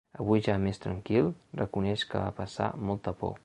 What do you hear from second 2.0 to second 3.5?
que va passar molta por.